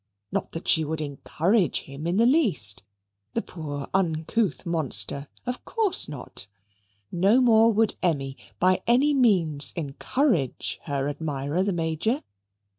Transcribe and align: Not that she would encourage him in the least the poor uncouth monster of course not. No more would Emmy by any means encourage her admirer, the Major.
Not 0.31 0.53
that 0.53 0.67
she 0.67 0.83
would 0.83 0.99
encourage 0.99 1.81
him 1.81 2.07
in 2.07 2.17
the 2.17 2.25
least 2.25 2.81
the 3.35 3.41
poor 3.43 3.87
uncouth 3.93 4.65
monster 4.65 5.27
of 5.45 5.63
course 5.63 6.09
not. 6.09 6.47
No 7.11 7.39
more 7.39 7.71
would 7.71 7.93
Emmy 8.01 8.35
by 8.59 8.81
any 8.87 9.13
means 9.13 9.71
encourage 9.75 10.79
her 10.85 11.07
admirer, 11.07 11.61
the 11.61 11.71
Major. 11.71 12.23